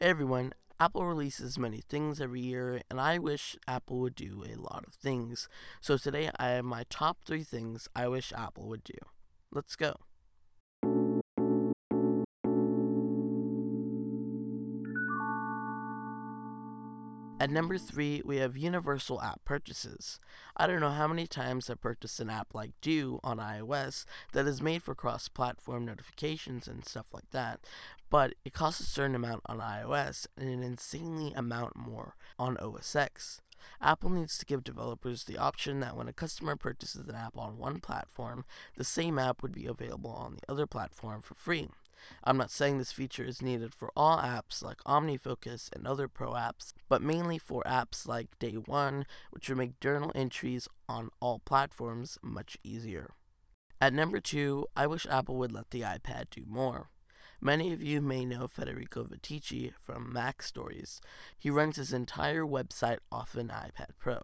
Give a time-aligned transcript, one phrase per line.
[0.00, 4.54] Hey everyone, Apple releases many things every year, and I wish Apple would do a
[4.54, 5.48] lot of things.
[5.80, 8.94] So today I have my top three things I wish Apple would do.
[9.50, 9.96] Let's go.
[17.40, 20.18] At number three, we have universal app purchases.
[20.56, 24.46] I don't know how many times I've purchased an app like Due on iOS that
[24.46, 27.60] is made for cross platform notifications and stuff like that,
[28.10, 32.96] but it costs a certain amount on iOS and an insanely amount more on OS
[32.96, 33.40] X.
[33.80, 37.56] Apple needs to give developers the option that when a customer purchases an app on
[37.56, 38.44] one platform,
[38.76, 41.68] the same app would be available on the other platform for free.
[42.24, 46.32] I'm not saying this feature is needed for all apps like OmniFocus and other pro
[46.32, 51.40] apps, but mainly for apps like Day One, which would make journal entries on all
[51.40, 53.14] platforms much easier.
[53.80, 56.90] At number two, I wish Apple would let the iPad do more.
[57.40, 61.00] Many of you may know Federico Viticci from Mac Stories.
[61.38, 64.20] He runs his entire website off an iPad Pro.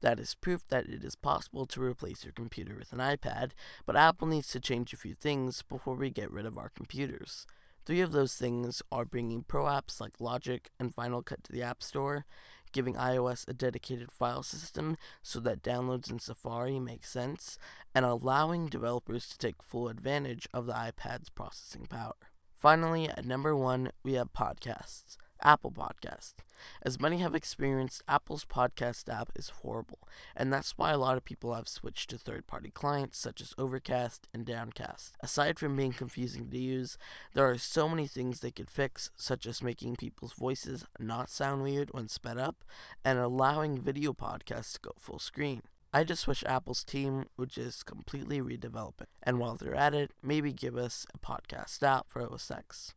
[0.00, 3.50] That is proof that it is possible to replace your computer with an iPad,
[3.86, 7.46] but Apple needs to change a few things before we get rid of our computers.
[7.86, 11.62] Three of those things are bringing pro apps like Logic and Final Cut to the
[11.62, 12.24] App Store,
[12.72, 17.58] giving iOS a dedicated file system so that downloads in Safari make sense,
[17.94, 22.14] and allowing developers to take full advantage of the iPad's processing power.
[22.52, 25.16] Finally, at number one, we have podcasts.
[25.42, 26.34] Apple Podcast.
[26.82, 29.98] As many have experienced, Apple's podcast app is horrible,
[30.36, 33.54] and that's why a lot of people have switched to third party clients such as
[33.56, 35.14] Overcast and Downcast.
[35.20, 36.98] Aside from being confusing to use,
[37.34, 41.62] there are so many things they could fix, such as making people's voices not sound
[41.62, 42.64] weird when sped up,
[43.04, 45.62] and allowing video podcasts to go full screen.
[45.92, 49.08] I just wish Apple's team would just completely redevelop it.
[49.24, 52.94] And while they're at it, maybe give us a podcast app for OS X.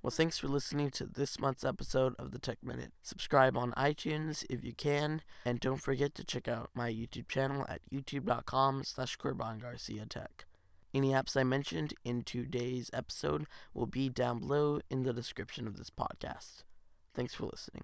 [0.00, 2.92] Well, thanks for listening to this month's episode of the Tech Minute.
[3.02, 7.66] Subscribe on iTunes if you can, and don't forget to check out my YouTube channel
[7.68, 10.46] at youtube.com slash Tech.
[10.94, 15.76] Any apps I mentioned in today's episode will be down below in the description of
[15.76, 16.62] this podcast.
[17.12, 17.82] Thanks for listening.